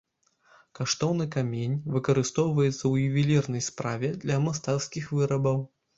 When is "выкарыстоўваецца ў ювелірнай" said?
1.97-3.63